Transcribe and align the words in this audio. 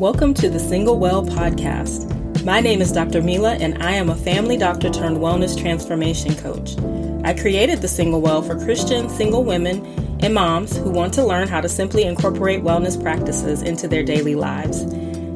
Welcome 0.00 0.32
to 0.36 0.48
the 0.48 0.58
Single 0.58 0.98
Well 0.98 1.22
podcast. 1.22 2.42
My 2.42 2.58
name 2.60 2.80
is 2.80 2.90
Dr. 2.90 3.20
Mila, 3.20 3.56
and 3.56 3.82
I 3.82 3.92
am 3.92 4.08
a 4.08 4.16
family 4.16 4.56
doctor 4.56 4.88
turned 4.88 5.18
wellness 5.18 5.60
transformation 5.60 6.34
coach. 6.36 6.74
I 7.22 7.38
created 7.38 7.82
the 7.82 7.86
Single 7.86 8.22
Well 8.22 8.40
for 8.40 8.58
Christian 8.64 9.10
single 9.10 9.44
women 9.44 9.84
and 10.20 10.32
moms 10.32 10.74
who 10.74 10.88
want 10.88 11.12
to 11.14 11.26
learn 11.26 11.48
how 11.48 11.60
to 11.60 11.68
simply 11.68 12.04
incorporate 12.04 12.62
wellness 12.62 13.00
practices 13.00 13.60
into 13.60 13.86
their 13.86 14.02
daily 14.02 14.34
lives. 14.34 14.84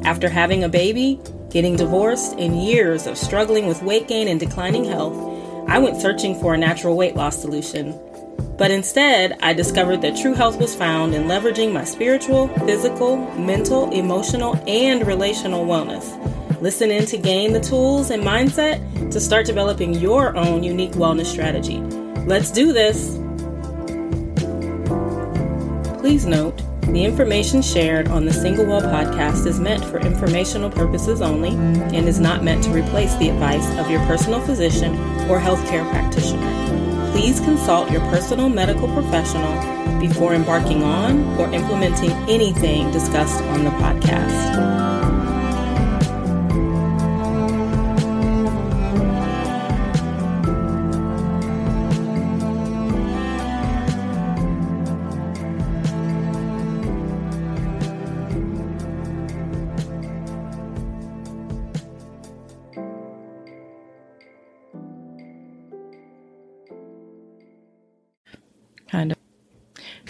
After 0.07 0.31
having 0.31 0.65
a 0.65 0.69
baby, 0.71 1.21
getting 1.51 1.77
divorced, 1.77 2.33
and 2.39 2.65
years 2.65 3.07
of 3.07 3.19
struggling 3.19 3.67
with 3.67 3.83
weight 3.83 4.09
gain 4.09 4.29
and 4.29 4.41
declining 4.41 4.85
health, 4.85 5.15
I 5.69 5.79
went 5.79 6.01
searching 6.01 6.41
for 6.41 6.55
a 6.55 6.59
natural 6.59 6.97
weight 6.97 7.17
loss 7.17 7.39
solution. 7.39 7.93
But 8.57 8.71
instead, 8.71 9.37
I 9.41 9.53
discovered 9.53 10.01
that 10.03 10.17
true 10.17 10.35
health 10.35 10.59
was 10.59 10.75
found 10.75 11.15
in 11.15 11.25
leveraging 11.25 11.73
my 11.73 11.85
spiritual, 11.85 12.49
physical, 12.67 13.17
mental, 13.35 13.91
emotional, 13.91 14.57
and 14.69 15.05
relational 15.07 15.67
wellness. 15.67 16.21
Listen 16.61 16.91
in 16.91 17.05
to 17.07 17.19
gain 17.19 17.53
the 17.53 17.61
tools 17.61 18.11
and 18.11 18.23
mindset 18.23 19.11
to 19.11 19.21
start 19.21 19.47
developing 19.47 19.95
your 19.95 20.37
own 20.37 20.63
unique 20.63 20.93
wellness 20.93 21.27
strategy. 21.27 21.79
Let's 22.27 22.51
do 22.51 22.73
this! 22.73 23.19
Please 25.99 26.25
note, 26.25 26.63
the 26.93 27.05
information 27.05 27.61
shared 27.61 28.09
on 28.09 28.25
the 28.25 28.33
Single 28.33 28.67
Well 28.67 28.83
podcast 28.83 29.47
is 29.47 29.59
meant 29.59 29.85
for 29.85 29.99
informational 29.99 30.71
purposes 30.71 31.21
only 31.21 31.51
and 31.51 32.09
is 32.09 32.21
not 32.21 32.45
meant 32.45 32.63
to 32.65 32.71
replace 32.71 33.15
the 33.17 33.31
advice 33.31 33.69
of 33.79 33.91
your 33.91 34.01
personal 34.07 34.41
physician 34.41 34.95
or 35.29 35.41
healthcare 35.41 35.89
practitioner 35.91 36.84
please 37.15 37.39
consult 37.39 37.93
your 37.93 38.01
personal 38.11 38.49
medical 38.49 38.89
professional 38.89 40.01
before 40.01 40.35
embarking 40.35 40.83
on 40.83 41.23
or 41.39 41.49
implementing 41.55 42.11
anything 42.29 42.91
discussed 42.91 43.41
on 43.45 43.63
the 43.63 43.71
podcast. 43.71 45.04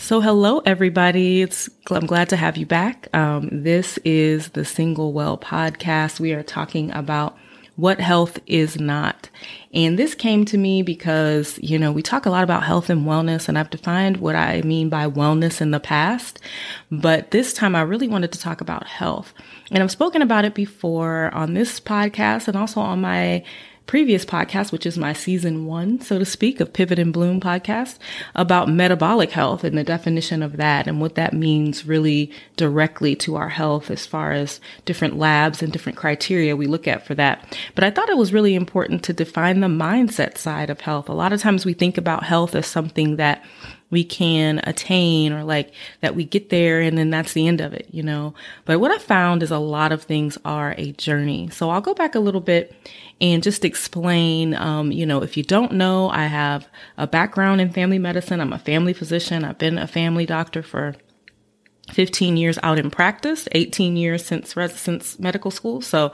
So, 0.05 0.21
hello, 0.21 0.59
everybody. 0.67 1.41
It's, 1.41 1.71
I'm 1.91 2.05
glad 2.05 2.29
to 2.29 2.37
have 2.37 2.59
you 2.59 2.67
back. 2.67 3.09
Um, 3.17 3.49
this 3.51 3.99
is 4.05 4.51
the 4.51 4.63
Single 4.63 5.15
Well 5.15 5.39
podcast. 5.39 6.21
We 6.21 6.35
are 6.35 6.43
talking 6.43 6.91
about 6.91 7.39
what 7.77 8.01
health 8.01 8.39
is 8.47 8.79
not. 8.79 9.31
And 9.73 9.99
this 9.99 10.15
came 10.15 10.45
to 10.45 10.59
me 10.59 10.83
because, 10.83 11.59
you 11.63 11.79
know, 11.79 11.91
we 11.91 12.03
talk 12.03 12.27
a 12.27 12.31
lot 12.31 12.45
about 12.45 12.65
health 12.65 12.91
and 12.91 13.07
wellness, 13.07 13.49
and 13.49 13.59
I've 13.59 13.71
defined 13.71 14.19
what 14.19 14.37
I 14.37 14.61
mean 14.61 14.91
by 14.91 15.09
wellness 15.09 15.63
in 15.63 15.71
the 15.71 15.81
past. 15.81 16.39
But 16.91 17.31
this 17.31 17.55
time 17.55 17.75
I 17.75 17.81
really 17.81 18.07
wanted 18.07 18.31
to 18.33 18.39
talk 18.39 18.61
about 18.61 18.87
health. 18.87 19.33
And 19.71 19.83
I've 19.83 19.91
spoken 19.91 20.21
about 20.21 20.45
it 20.45 20.55
before 20.55 21.33
on 21.33 21.55
this 21.55 21.81
podcast 21.81 22.47
and 22.47 22.59
also 22.59 22.79
on 22.83 23.01
my 23.01 23.43
previous 23.87 24.25
podcast, 24.25 24.73
which 24.73 24.87
is 24.87 24.97
my 24.97 25.13
season 25.13 25.67
one, 25.67 26.01
so 26.01 26.19
to 26.19 26.25
speak, 26.25 26.61
of 26.61 26.73
Pivot 26.73 26.99
and 26.99 27.13
Bloom 27.13 27.41
podcast 27.41 27.99
about 28.35 28.69
metabolic 28.69 29.31
health 29.31 29.63
and 29.63 29.77
the 29.77 29.85
definition 29.85 30.43
of 30.43 30.57
that 30.57 30.87
and 30.87 31.01
what 31.01 31.15
that 31.17 31.33
means 31.33 31.87
really 31.87 32.31
directly 32.57 33.15
to 33.17 33.37
our 33.37 33.51
health 33.51 33.91
as 33.91 34.07
far 34.07 34.33
as 34.33 34.61
different 34.85 35.19
labs 35.19 35.63
and 35.63 35.73
different 35.73 35.99
criteria 35.99 36.57
we 36.57 36.67
look 36.67 36.89
at 36.89 37.07
for 37.07 37.15
that. 37.15 37.59
But 37.75 37.85
I 37.85 37.91
thought 37.91 38.09
it 38.09 38.17
was 38.17 38.33
really 38.33 38.55
important 38.55 39.03
to 39.05 39.13
define 39.13 39.61
the 39.61 39.69
mindset 39.69 40.39
side 40.39 40.71
of 40.71 40.81
health. 40.81 41.09
A 41.09 41.15
lot 41.15 41.33
of 41.33 41.41
times 41.41 41.67
we 41.67 41.75
think 41.75 41.99
about 41.99 42.25
health 42.25 42.55
as 42.55 42.67
something 42.67 43.17
that 43.17 43.45
we 43.95 44.03
can 44.03 44.61
attain 44.65 45.33
or 45.33 45.45
like 45.45 45.73
that 46.01 46.17
we 46.17 46.25
get 46.25 46.51
there 46.51 46.81
and 46.81 46.99
then 46.99 47.11
that's 47.11 47.33
the 47.33 47.47
end 47.47 47.61
of 47.61 47.73
it, 47.73 47.87
you 47.93 48.03
know. 48.03 48.35
But 48.65 48.81
what 48.81 48.91
I 48.91 48.99
found 48.99 49.45
is 49.45 49.53
a 49.53 49.59
lot 49.59 49.93
of 49.93 50.03
things 50.03 50.37
are 50.45 50.75
a 50.77 50.91
journey. 50.93 51.49
So 51.51 51.71
I'll 51.71 51.81
go 51.81 51.95
back 51.95 52.17
a 52.17 52.19
little 52.19 52.41
bit 52.41 52.75
and 53.21 53.41
just 53.41 53.65
explain, 53.65 54.53
um, 54.55 54.91
you 54.91 55.07
know, 55.07 55.23
if 55.23 55.37
you 55.37 55.45
don't 55.45 55.75
know, 55.75 56.11
I 56.11 56.27
have 56.27 56.67
a 56.99 57.07
background 57.07 57.61
in 57.61 57.71
family 57.71 58.01
medicine. 58.01 58.41
I'm 58.41 58.53
a 58.53 58.59
family 58.59 58.95
physician. 58.95 59.45
I've 59.45 59.59
been 59.59 59.79
a 59.79 59.87
family 59.87 60.27
doctor 60.27 60.65
for 60.65 60.97
15 61.93 62.37
years 62.37 62.59
out 62.65 62.81
in 62.81 62.91
practice, 62.91 63.47
18 63.53 63.97
years 63.97 64.25
since 64.25 64.57
since 64.75 65.21
medical 65.21 65.53
school. 65.53 65.81
So 65.83 66.11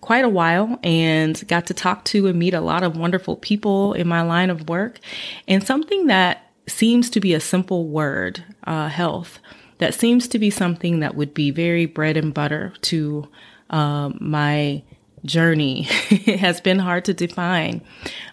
quite 0.00 0.24
a 0.24 0.28
while 0.28 0.78
and 0.84 1.42
got 1.48 1.66
to 1.66 1.74
talk 1.74 2.04
to 2.04 2.28
and 2.28 2.38
meet 2.38 2.54
a 2.54 2.60
lot 2.60 2.84
of 2.84 2.96
wonderful 2.96 3.34
people 3.36 3.94
in 3.94 4.06
my 4.06 4.22
line 4.22 4.50
of 4.50 4.68
work. 4.68 5.00
And 5.48 5.66
something 5.66 6.06
that 6.06 6.43
seems 6.66 7.10
to 7.10 7.20
be 7.20 7.34
a 7.34 7.40
simple 7.40 7.88
word, 7.88 8.44
uh, 8.64 8.88
health, 8.88 9.38
that 9.78 9.94
seems 9.94 10.28
to 10.28 10.38
be 10.38 10.50
something 10.50 11.00
that 11.00 11.14
would 11.14 11.34
be 11.34 11.50
very 11.50 11.86
bread 11.86 12.16
and 12.16 12.32
butter 12.32 12.72
to 12.82 13.28
uh, 13.70 14.10
my 14.20 14.82
journey 15.24 15.86
it 16.10 16.38
has 16.38 16.60
been 16.60 16.78
hard 16.78 17.04
to 17.06 17.14
define. 17.14 17.80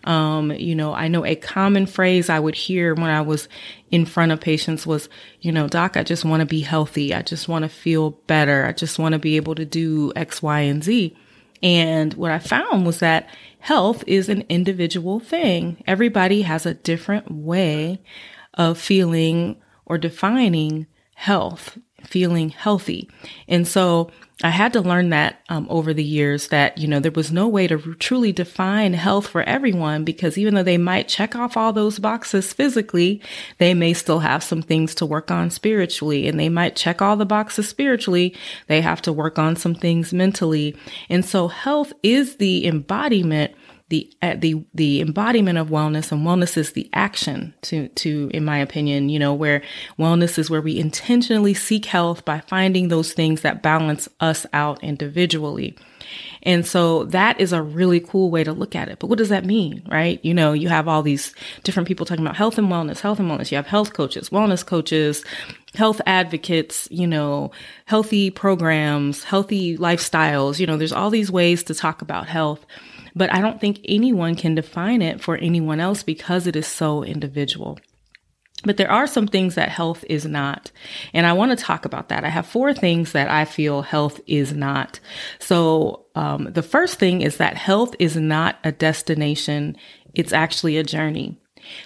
Um, 0.03 0.51
you 0.51 0.75
know, 0.75 0.93
I 0.93 1.07
know 1.07 1.25
a 1.25 1.35
common 1.35 1.85
phrase 1.85 2.29
I 2.29 2.39
would 2.39 2.55
hear 2.55 2.93
when 2.93 3.09
I 3.09 3.21
was 3.21 3.47
in 3.91 4.05
front 4.05 4.31
of 4.31 4.41
patients 4.41 4.85
was, 4.85 5.09
you 5.39 5.51
know, 5.51 5.67
doc, 5.67 5.97
I 5.97 6.03
just 6.03 6.25
want 6.25 6.41
to 6.41 6.45
be 6.45 6.61
healthy. 6.61 7.13
I 7.13 7.21
just 7.21 7.47
want 7.47 7.63
to 7.63 7.69
feel 7.69 8.11
better. 8.27 8.65
I 8.65 8.73
just 8.73 8.99
want 8.99 9.13
to 9.13 9.19
be 9.19 9.35
able 9.37 9.55
to 9.55 9.65
do 9.65 10.11
X, 10.15 10.41
Y, 10.41 10.59
and 10.61 10.83
Z. 10.83 11.15
And 11.63 12.13
what 12.15 12.31
I 12.31 12.39
found 12.39 12.85
was 12.85 12.99
that 12.99 13.29
health 13.61 14.03
is 14.07 14.27
an 14.27 14.43
individual 14.49 15.19
thing. 15.19 15.83
Everybody 15.87 16.41
has 16.41 16.65
a 16.65 16.73
different 16.73 17.31
way 17.31 18.01
of 18.55 18.77
feeling 18.77 19.61
or 19.85 19.97
defining 19.97 20.87
health, 21.15 21.77
feeling 22.07 22.49
healthy. 22.49 23.09
And 23.47 23.67
so 23.67 24.11
I 24.43 24.49
had 24.49 24.73
to 24.73 24.81
learn 24.81 25.09
that 25.09 25.39
um, 25.49 25.67
over 25.69 25.93
the 25.93 26.03
years 26.03 26.47
that, 26.47 26.77
you 26.77 26.87
know, 26.87 26.99
there 26.99 27.11
was 27.11 27.31
no 27.31 27.47
way 27.47 27.67
to 27.67 27.77
truly 27.95 28.31
define 28.31 28.93
health 28.93 29.27
for 29.27 29.43
everyone 29.43 30.03
because 30.03 30.37
even 30.37 30.55
though 30.55 30.63
they 30.63 30.77
might 30.77 31.07
check 31.07 31.35
off 31.35 31.55
all 31.55 31.71
those 31.71 31.99
boxes 31.99 32.51
physically, 32.51 33.21
they 33.59 33.73
may 33.73 33.93
still 33.93 34.19
have 34.19 34.43
some 34.43 34.61
things 34.63 34.95
to 34.95 35.05
work 35.05 35.29
on 35.29 35.51
spiritually 35.51 36.27
and 36.27 36.39
they 36.39 36.49
might 36.49 36.75
check 36.75 37.01
all 37.01 37.15
the 37.15 37.25
boxes 37.25 37.69
spiritually. 37.69 38.35
They 38.67 38.81
have 38.81 39.01
to 39.03 39.13
work 39.13 39.37
on 39.37 39.55
some 39.55 39.75
things 39.75 40.11
mentally. 40.11 40.75
And 41.09 41.23
so 41.23 41.47
health 41.47 41.93
is 42.01 42.37
the 42.37 42.65
embodiment 42.65 43.53
the 43.91 44.09
uh, 44.21 44.35
the 44.37 44.63
the 44.73 45.01
embodiment 45.01 45.57
of 45.57 45.67
wellness 45.67 46.13
and 46.13 46.25
wellness 46.25 46.55
is 46.55 46.71
the 46.71 46.89
action 46.93 47.53
to 47.61 47.89
to 47.89 48.31
in 48.33 48.43
my 48.45 48.57
opinion 48.57 49.09
you 49.09 49.19
know 49.19 49.33
where 49.33 49.61
wellness 49.99 50.39
is 50.39 50.49
where 50.49 50.61
we 50.61 50.79
intentionally 50.79 51.53
seek 51.53 51.85
health 51.85 52.23
by 52.23 52.39
finding 52.39 52.87
those 52.87 53.11
things 53.11 53.41
that 53.41 53.61
balance 53.61 54.07
us 54.21 54.45
out 54.53 54.81
individually 54.81 55.77
and 56.43 56.65
so 56.65 57.05
that 57.05 57.39
is 57.39 57.53
a 57.53 57.61
really 57.61 57.99
cool 57.99 58.31
way 58.31 58.43
to 58.43 58.53
look 58.53 58.75
at 58.75 58.89
it. 58.89 58.99
But 58.99 59.07
what 59.07 59.19
does 59.19 59.29
that 59.29 59.45
mean, 59.45 59.83
right? 59.89 60.19
You 60.23 60.33
know, 60.33 60.53
you 60.53 60.69
have 60.69 60.87
all 60.87 61.03
these 61.03 61.35
different 61.63 61.87
people 61.87 62.05
talking 62.05 62.25
about 62.25 62.35
health 62.35 62.57
and 62.57 62.67
wellness, 62.67 62.99
health 62.99 63.19
and 63.19 63.29
wellness. 63.29 63.51
You 63.51 63.57
have 63.57 63.67
health 63.67 63.93
coaches, 63.93 64.29
wellness 64.29 64.65
coaches, 64.65 65.23
health 65.75 66.01
advocates, 66.05 66.87
you 66.89 67.05
know, 67.05 67.51
healthy 67.85 68.31
programs, 68.31 69.23
healthy 69.23 69.77
lifestyles. 69.77 70.59
You 70.59 70.65
know, 70.65 70.77
there's 70.77 70.91
all 70.91 71.11
these 71.11 71.31
ways 71.31 71.63
to 71.63 71.75
talk 71.75 72.01
about 72.01 72.27
health 72.27 72.65
but 73.15 73.33
I 73.33 73.41
don't 73.41 73.59
think 73.59 73.79
anyone 73.85 74.35
can 74.35 74.55
define 74.55 75.01
it 75.01 75.21
for 75.21 75.37
anyone 75.37 75.79
else 75.79 76.03
because 76.03 76.47
it 76.47 76.55
is 76.55 76.67
so 76.67 77.03
individual. 77.03 77.79
But 78.63 78.77
there 78.77 78.91
are 78.91 79.07
some 79.07 79.27
things 79.27 79.55
that 79.55 79.69
health 79.69 80.05
is 80.07 80.25
not. 80.25 80.71
And 81.13 81.25
I 81.25 81.33
want 81.33 81.57
to 81.57 81.63
talk 81.63 81.85
about 81.85 82.09
that. 82.09 82.23
I 82.23 82.29
have 82.29 82.45
four 82.45 82.73
things 82.73 83.11
that 83.13 83.29
I 83.29 83.45
feel 83.45 83.81
health 83.81 84.21
is 84.27 84.53
not. 84.53 84.99
So, 85.39 86.05
um, 86.13 86.49
the 86.51 86.61
first 86.61 86.99
thing 86.99 87.21
is 87.21 87.37
that 87.37 87.57
health 87.57 87.95
is 87.97 88.15
not 88.15 88.59
a 88.63 88.71
destination. 88.71 89.77
It's 90.13 90.33
actually 90.33 90.77
a 90.77 90.83
journey. 90.83 91.40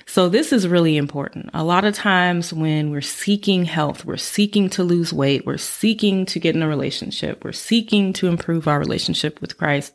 So 0.06 0.30
this 0.30 0.52
is 0.52 0.68
really 0.68 0.98
important. 0.98 1.50
A 1.54 1.64
lot 1.64 1.86
of 1.86 1.94
times 1.94 2.54
when 2.54 2.92
we're 2.92 3.02
seeking 3.02 3.66
health, 3.66 4.06
we're 4.06 4.18
seeking 4.18 4.70
to 4.72 4.84
lose 4.84 5.12
weight, 5.12 5.46
we're 5.46 5.58
seeking 5.58 6.26
to 6.28 6.40
get 6.40 6.56
in 6.56 6.64
a 6.64 6.68
relationship, 6.68 7.44
we're 7.44 7.52
seeking 7.52 8.14
to 8.14 8.28
improve 8.28 8.68
our 8.68 8.80
relationship 8.80 9.42
with 9.42 9.58
Christ. 9.58 9.94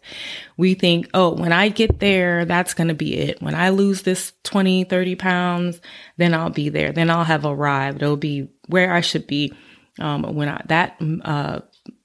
We 0.56 0.75
think, 0.75 1.09
oh, 1.15 1.35
when 1.35 1.53
I 1.53 1.69
get 1.69 2.00
there, 2.00 2.44
that's 2.44 2.75
going 2.75 2.88
to 2.88 2.94
be 2.94 3.17
it. 3.17 3.41
When 3.41 3.55
I 3.55 3.71
lose 3.71 4.03
this 4.03 4.32
20, 4.44 4.85
30 4.85 5.15
pounds, 5.17 5.81
then 6.17 6.35
I'll 6.35 6.50
be 6.50 6.69
there. 6.69 6.93
Then 6.93 7.11
I'll 7.11 7.25
have 7.25 7.44
arrived. 7.44 8.03
It'll 8.03 8.17
be 8.17 8.49
where 8.69 8.93
I 8.93 9.00
should 9.00 9.26
be. 9.26 9.53
Um, 9.99 10.23
when 10.35 10.49
I, 10.49 10.62
that, 10.67 11.00
uh, 11.25 11.61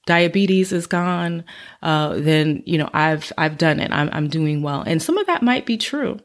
diabetes 0.06 0.72
is 0.72 0.86
gone, 0.86 1.44
uh, 1.82 2.14
then, 2.14 2.62
you 2.64 2.78
know, 2.78 2.88
I've, 2.94 3.32
I've 3.36 3.58
done 3.58 3.80
it. 3.80 3.90
I'm, 3.92 4.08
I'm 4.12 4.28
doing 4.28 4.62
well. 4.62 4.82
And 4.86 5.02
some 5.02 5.18
of 5.18 5.26
that 5.26 5.42
might 5.42 5.66
be 5.66 5.76
true. 5.76 6.18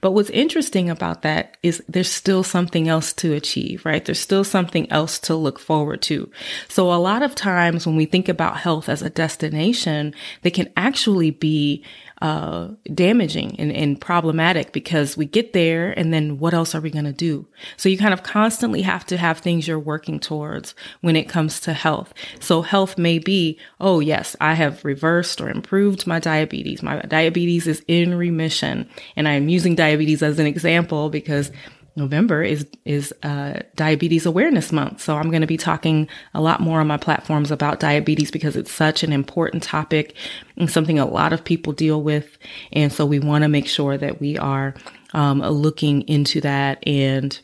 But 0.00 0.12
what's 0.12 0.30
interesting 0.30 0.88
about 0.88 1.22
that 1.22 1.56
is 1.62 1.82
there's 1.88 2.10
still 2.10 2.42
something 2.42 2.88
else 2.88 3.12
to 3.14 3.32
achieve, 3.32 3.84
right? 3.84 4.04
There's 4.04 4.20
still 4.20 4.44
something 4.44 4.90
else 4.90 5.18
to 5.20 5.34
look 5.34 5.58
forward 5.58 6.02
to. 6.02 6.30
So 6.68 6.92
a 6.92 6.94
lot 6.94 7.22
of 7.22 7.34
times 7.34 7.86
when 7.86 7.96
we 7.96 8.06
think 8.06 8.28
about 8.28 8.58
health 8.58 8.88
as 8.88 9.02
a 9.02 9.10
destination, 9.10 10.14
they 10.42 10.50
can 10.50 10.72
actually 10.76 11.30
be 11.30 11.84
uh, 12.22 12.68
damaging 12.94 13.56
and, 13.58 13.70
and 13.70 14.00
problematic 14.00 14.72
because 14.72 15.16
we 15.16 15.26
get 15.26 15.52
there 15.52 15.90
and 15.98 16.14
then 16.14 16.38
what 16.38 16.54
else 16.54 16.74
are 16.74 16.80
we 16.80 16.90
going 16.90 17.04
to 17.04 17.12
do? 17.12 17.46
So 17.76 17.88
you 17.88 17.98
kind 17.98 18.14
of 18.14 18.22
constantly 18.22 18.82
have 18.82 19.04
to 19.06 19.16
have 19.16 19.38
things 19.38 19.68
you're 19.68 19.78
working 19.78 20.18
towards 20.18 20.74
when 21.02 21.14
it 21.14 21.28
comes 21.28 21.60
to 21.60 21.74
health. 21.74 22.14
So 22.40 22.62
health 22.62 22.96
may 22.96 23.18
be, 23.18 23.58
oh 23.80 24.00
yes, 24.00 24.34
I 24.40 24.54
have 24.54 24.84
reversed 24.84 25.40
or 25.40 25.50
improved 25.50 26.06
my 26.06 26.18
diabetes. 26.18 26.82
My 26.82 27.00
diabetes 27.00 27.66
is 27.66 27.84
in 27.86 28.14
remission. 28.14 28.88
And 29.14 29.28
I'm 29.28 29.48
using 29.48 29.74
diabetes 29.74 30.22
as 30.22 30.38
an 30.38 30.46
example 30.46 31.10
because 31.10 31.50
November 31.96 32.42
is 32.42 32.66
is 32.84 33.12
uh, 33.22 33.60
Diabetes 33.74 34.26
Awareness 34.26 34.70
Month, 34.70 35.00
so 35.00 35.16
I'm 35.16 35.30
going 35.30 35.40
to 35.40 35.46
be 35.46 35.56
talking 35.56 36.08
a 36.34 36.40
lot 36.40 36.60
more 36.60 36.80
on 36.80 36.86
my 36.86 36.98
platforms 36.98 37.50
about 37.50 37.80
diabetes 37.80 38.30
because 38.30 38.54
it's 38.54 38.70
such 38.70 39.02
an 39.02 39.12
important 39.12 39.62
topic 39.62 40.14
and 40.56 40.70
something 40.70 40.98
a 40.98 41.06
lot 41.06 41.32
of 41.32 41.44
people 41.44 41.72
deal 41.72 42.02
with, 42.02 42.38
and 42.72 42.92
so 42.92 43.06
we 43.06 43.18
want 43.18 43.42
to 43.42 43.48
make 43.48 43.66
sure 43.66 43.96
that 43.96 44.20
we 44.20 44.36
are 44.36 44.74
um, 45.14 45.40
looking 45.40 46.02
into 46.02 46.40
that 46.42 46.86
and 46.86 47.40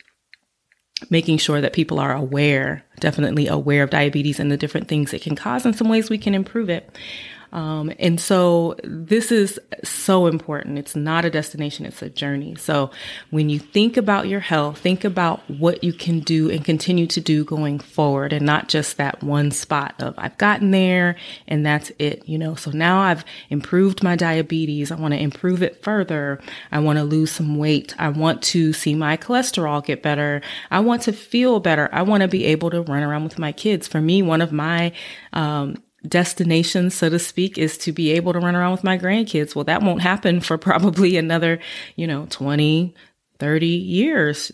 making 1.11 1.39
sure 1.39 1.61
that 1.61 1.73
people 1.73 1.99
are 1.99 2.15
aware, 2.15 2.85
definitely 3.01 3.49
aware 3.49 3.83
of 3.83 3.91
diabetes 3.91 4.39
and 4.39 4.53
the 4.53 4.57
different 4.57 4.87
things 4.89 5.13
it 5.13 5.23
can 5.23 5.35
cause 5.35 5.65
and 5.65 5.75
some 5.75 5.89
ways 5.89 6.11
we 6.11 6.19
can 6.19 6.35
improve 6.35 6.71
it. 6.71 6.97
Um, 7.53 7.93
and 7.99 8.19
so 8.19 8.77
this 8.83 9.31
is 9.31 9.61
so 9.85 10.27
important. 10.27 10.79
It's 10.79 10.97
not 10.97 11.25
a 11.25 11.31
destination, 11.31 11.85
it's 11.85 12.01
a 12.01 12.09
journey. 12.09 12.55
So 12.55 12.91
when 13.31 13.51
you 13.51 13.59
think 13.59 13.97
about 13.97 14.27
your 14.29 14.41
health, 14.41 14.79
think 14.79 15.05
about 15.05 15.49
what 15.51 15.85
you 15.85 15.93
can 15.93 16.21
do 16.21 16.51
and 16.51 16.65
continue 16.65 17.07
to 17.09 17.21
do 17.21 17.45
going 17.45 17.79
forward 17.79 18.33
and 18.33 18.47
not 18.47 18.69
just 18.69 18.97
that 18.97 19.23
one 19.23 19.51
spot 19.51 19.95
of 20.03 20.15
I've 20.17 20.39
gotten 20.39 20.71
there 20.71 21.17
and 21.47 21.65
that's 21.65 21.93
it, 21.99 22.27
you 22.27 22.39
know. 22.39 22.55
So 22.55 22.71
now 22.71 23.01
I've 23.01 23.25
improved 23.51 24.03
my 24.03 24.17
diabetes. 24.17 24.91
I 24.91 24.97
want 24.97 25.13
to 25.13 25.21
improve 25.21 25.63
it 25.63 25.83
further. 25.83 26.41
I 26.71 26.79
want 26.79 26.99
to 26.99 27.05
lose 27.05 27.33
some 27.33 27.59
weight. 27.59 27.95
I 27.99 28.09
want 28.09 28.43
to 28.45 28.73
see 28.73 28.95
my 28.95 29.17
cholesterol 29.17 29.85
get 29.85 30.03
better. 30.03 30.41
I 30.71 30.81
want 30.81 31.03
to 31.03 31.13
feel 31.13 31.61
better. 31.61 31.91
I 31.93 32.03
want 32.03 32.23
to 32.23 32.29
be 32.29 32.47
able 32.47 32.71
to 32.71 32.83
run 32.83 33.03
around 33.03 33.25
with 33.25 33.39
my 33.39 33.53
kids. 33.53 33.87
For 33.87 34.01
me, 34.01 34.23
one 34.23 34.41
of 34.41 34.53
my 34.53 34.93
um, 35.33 35.77
destination, 36.07 36.91
so 36.91 37.09
to 37.09 37.19
speak, 37.19 37.59
is 37.59 37.79
to 37.79 37.93
be 37.93 38.13
able 38.13 38.33
to 38.33 38.41
run 38.41 38.57
around 38.57 38.73
with 38.73 38.85
my 38.85 38.99
grandkids. 38.99 39.55
Well, 39.55 39.65
that 39.65 39.83
won't 39.83 40.03
happen 40.03 40.41
for 40.41 40.59
probably 40.59 41.17
another, 41.19 41.61
you 41.97 42.07
know, 42.07 42.27
20, 42.31 42.95
30 43.39 43.67
years 43.67 44.53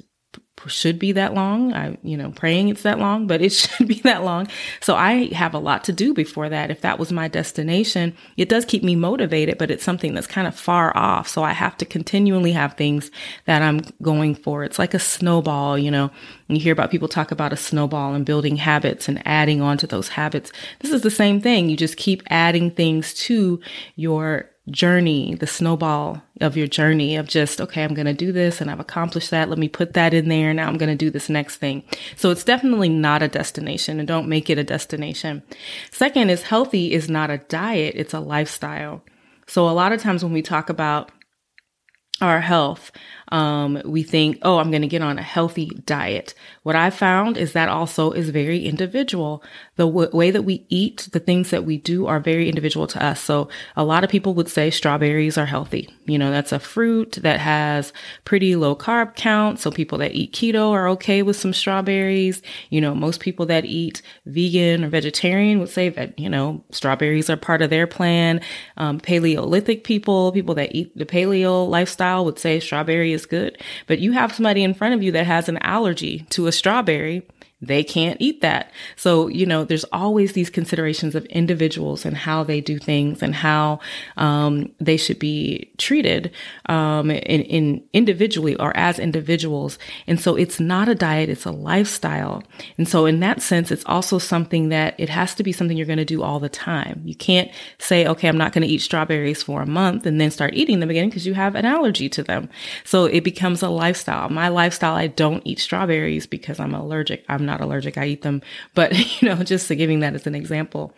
should 0.66 0.98
be 0.98 1.12
that 1.12 1.34
long. 1.34 1.72
I, 1.72 1.96
you 2.02 2.16
know, 2.16 2.30
praying 2.30 2.68
it's 2.68 2.82
that 2.82 2.98
long, 2.98 3.26
but 3.26 3.40
it 3.40 3.52
should 3.52 3.86
be 3.86 4.00
that 4.00 4.24
long. 4.24 4.48
So 4.80 4.96
I 4.96 5.32
have 5.34 5.54
a 5.54 5.58
lot 5.58 5.84
to 5.84 5.92
do 5.92 6.14
before 6.14 6.48
that. 6.48 6.70
If 6.70 6.80
that 6.80 6.98
was 6.98 7.12
my 7.12 7.28
destination, 7.28 8.16
it 8.36 8.48
does 8.48 8.64
keep 8.64 8.82
me 8.82 8.96
motivated, 8.96 9.58
but 9.58 9.70
it's 9.70 9.84
something 9.84 10.14
that's 10.14 10.26
kind 10.26 10.48
of 10.48 10.58
far 10.58 10.96
off. 10.96 11.28
So 11.28 11.44
I 11.44 11.52
have 11.52 11.76
to 11.78 11.84
continually 11.84 12.52
have 12.52 12.74
things 12.74 13.10
that 13.44 13.62
I'm 13.62 13.80
going 14.02 14.34
for. 14.34 14.64
It's 14.64 14.78
like 14.78 14.94
a 14.94 14.98
snowball, 14.98 15.78
you 15.78 15.90
know, 15.90 16.10
you 16.48 16.60
hear 16.60 16.72
about 16.72 16.90
people 16.90 17.08
talk 17.08 17.30
about 17.30 17.52
a 17.52 17.56
snowball 17.56 18.14
and 18.14 18.24
building 18.24 18.56
habits 18.56 19.06
and 19.06 19.22
adding 19.26 19.60
on 19.60 19.76
to 19.78 19.86
those 19.86 20.08
habits. 20.08 20.50
This 20.80 20.92
is 20.92 21.02
the 21.02 21.10
same 21.10 21.40
thing. 21.40 21.68
You 21.68 21.76
just 21.76 21.96
keep 21.96 22.22
adding 22.30 22.70
things 22.70 23.12
to 23.14 23.60
your 23.96 24.50
journey, 24.70 25.34
the 25.34 25.46
snowball 25.46 26.22
of 26.40 26.56
your 26.56 26.66
journey 26.66 27.16
of 27.16 27.26
just, 27.26 27.60
okay, 27.60 27.82
I'm 27.84 27.94
going 27.94 28.06
to 28.06 28.14
do 28.14 28.32
this 28.32 28.60
and 28.60 28.70
I've 28.70 28.80
accomplished 28.80 29.30
that. 29.30 29.48
Let 29.48 29.58
me 29.58 29.68
put 29.68 29.94
that 29.94 30.14
in 30.14 30.28
there. 30.28 30.54
Now 30.54 30.68
I'm 30.68 30.78
going 30.78 30.90
to 30.90 30.96
do 30.96 31.10
this 31.10 31.28
next 31.28 31.56
thing. 31.56 31.82
So 32.16 32.30
it's 32.30 32.44
definitely 32.44 32.88
not 32.88 33.22
a 33.22 33.28
destination 33.28 33.98
and 33.98 34.06
don't 34.06 34.28
make 34.28 34.50
it 34.50 34.58
a 34.58 34.64
destination. 34.64 35.42
Second 35.90 36.30
is 36.30 36.42
healthy 36.42 36.92
is 36.92 37.08
not 37.08 37.30
a 37.30 37.38
diet. 37.38 37.94
It's 37.96 38.14
a 38.14 38.20
lifestyle. 38.20 39.02
So 39.46 39.68
a 39.68 39.70
lot 39.70 39.92
of 39.92 40.00
times 40.00 40.22
when 40.22 40.32
we 40.32 40.42
talk 40.42 40.68
about 40.68 41.10
our 42.20 42.40
health, 42.40 42.90
um, 43.30 43.80
we 43.84 44.02
think, 44.02 44.38
oh, 44.42 44.58
I'm 44.58 44.70
going 44.70 44.82
to 44.82 44.88
get 44.88 45.02
on 45.02 45.18
a 45.18 45.22
healthy 45.22 45.66
diet. 45.84 46.34
What 46.62 46.76
I 46.76 46.90
found 46.90 47.36
is 47.36 47.52
that 47.52 47.68
also 47.68 48.12
is 48.12 48.30
very 48.30 48.64
individual. 48.64 49.42
The 49.76 49.86
w- 49.86 50.10
way 50.12 50.30
that 50.30 50.42
we 50.42 50.64
eat, 50.68 51.08
the 51.12 51.20
things 51.20 51.50
that 51.50 51.64
we 51.64 51.76
do 51.76 52.06
are 52.06 52.20
very 52.20 52.48
individual 52.48 52.86
to 52.88 53.04
us. 53.04 53.20
So 53.20 53.48
a 53.76 53.84
lot 53.84 54.04
of 54.04 54.10
people 54.10 54.34
would 54.34 54.48
say 54.48 54.70
strawberries 54.70 55.36
are 55.36 55.46
healthy. 55.46 55.94
You 56.06 56.18
know, 56.18 56.30
that's 56.30 56.52
a 56.52 56.58
fruit 56.58 57.18
that 57.22 57.40
has 57.40 57.92
pretty 58.24 58.56
low 58.56 58.74
carb 58.74 59.14
count. 59.14 59.60
So 59.60 59.70
people 59.70 59.98
that 59.98 60.14
eat 60.14 60.32
keto 60.32 60.70
are 60.70 60.88
okay 60.90 61.22
with 61.22 61.36
some 61.36 61.52
strawberries. 61.52 62.40
You 62.70 62.80
know, 62.80 62.94
most 62.94 63.20
people 63.20 63.46
that 63.46 63.64
eat 63.64 64.00
vegan 64.26 64.84
or 64.84 64.88
vegetarian 64.88 65.58
would 65.58 65.68
say 65.68 65.90
that, 65.90 66.18
you 66.18 66.30
know, 66.30 66.64
strawberries 66.70 67.28
are 67.28 67.36
part 67.36 67.62
of 67.62 67.70
their 67.70 67.86
plan. 67.86 68.40
Um, 68.76 69.00
Paleolithic 69.00 69.84
people, 69.84 70.32
people 70.32 70.54
that 70.54 70.74
eat 70.74 70.96
the 70.96 71.06
paleo 71.06 71.68
lifestyle 71.68 72.24
would 72.24 72.38
say 72.38 72.58
strawberry 72.60 73.17
is 73.18 73.26
good. 73.26 73.58
But 73.86 73.98
you 73.98 74.12
have 74.12 74.34
somebody 74.34 74.62
in 74.62 74.74
front 74.74 74.94
of 74.94 75.02
you 75.02 75.12
that 75.12 75.26
has 75.26 75.48
an 75.48 75.58
allergy 75.58 76.20
to 76.30 76.46
a 76.46 76.52
strawberry 76.52 77.26
they 77.60 77.82
can't 77.82 78.16
eat 78.20 78.40
that. 78.40 78.70
So, 78.94 79.26
you 79.26 79.44
know, 79.44 79.64
there's 79.64 79.84
always 79.92 80.32
these 80.32 80.48
considerations 80.48 81.16
of 81.16 81.24
individuals 81.26 82.06
and 82.06 82.16
how 82.16 82.44
they 82.44 82.60
do 82.60 82.78
things 82.78 83.20
and 83.20 83.34
how 83.34 83.80
um, 84.16 84.70
they 84.78 84.96
should 84.96 85.18
be 85.18 85.72
treated 85.76 86.30
um, 86.66 87.10
in, 87.10 87.42
in, 87.42 87.82
individually 87.92 88.54
or 88.56 88.76
as 88.76 89.00
individuals. 89.00 89.76
And 90.06 90.20
so 90.20 90.36
it's 90.36 90.60
not 90.60 90.88
a 90.88 90.94
diet, 90.94 91.30
it's 91.30 91.46
a 91.46 91.50
lifestyle. 91.50 92.44
And 92.76 92.88
so 92.88 93.06
in 93.06 93.18
that 93.20 93.42
sense, 93.42 93.72
it's 93.72 93.84
also 93.86 94.18
something 94.18 94.68
that 94.68 94.94
it 94.98 95.08
has 95.08 95.34
to 95.34 95.42
be 95.42 95.50
something 95.50 95.76
you're 95.76 95.86
going 95.86 95.98
to 95.98 96.04
do 96.04 96.22
all 96.22 96.38
the 96.38 96.48
time. 96.48 97.02
You 97.04 97.16
can't 97.16 97.50
say, 97.78 98.06
okay, 98.06 98.28
I'm 98.28 98.38
not 98.38 98.52
going 98.52 98.66
to 98.66 98.72
eat 98.72 98.82
strawberries 98.82 99.42
for 99.42 99.62
a 99.62 99.66
month 99.66 100.06
and 100.06 100.20
then 100.20 100.30
start 100.30 100.54
eating 100.54 100.78
them 100.78 100.90
again 100.90 101.08
because 101.08 101.26
you 101.26 101.34
have 101.34 101.56
an 101.56 101.64
allergy 101.64 102.08
to 102.10 102.22
them. 102.22 102.48
So 102.84 103.06
it 103.06 103.24
becomes 103.24 103.62
a 103.62 103.68
lifestyle. 103.68 104.28
My 104.28 104.46
lifestyle, 104.46 104.94
I 104.94 105.08
don't 105.08 105.42
eat 105.44 105.58
strawberries 105.58 106.28
because 106.28 106.60
I'm 106.60 106.74
allergic. 106.74 107.24
I'm 107.28 107.47
not 107.48 107.60
allergic. 107.60 107.98
I 107.98 108.06
eat 108.06 108.22
them, 108.22 108.42
but 108.74 108.92
you 109.22 109.28
know, 109.28 109.42
just 109.42 109.68
giving 109.68 110.00
that 110.00 110.14
as 110.14 110.26
an 110.26 110.34
example. 110.34 110.94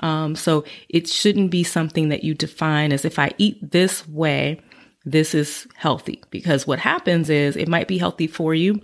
Um, 0.00 0.34
so 0.36 0.64
it 0.88 1.08
shouldn't 1.08 1.50
be 1.50 1.64
something 1.64 2.08
that 2.08 2.24
you 2.24 2.34
define 2.34 2.92
as 2.92 3.04
if 3.04 3.18
I 3.18 3.32
eat 3.38 3.72
this 3.72 4.06
way, 4.08 4.60
this 5.04 5.34
is 5.34 5.66
healthy 5.74 6.22
because 6.30 6.66
what 6.66 6.78
happens 6.78 7.28
is 7.30 7.56
it 7.56 7.68
might 7.68 7.88
be 7.88 7.98
healthy 7.98 8.26
for 8.26 8.54
you 8.54 8.80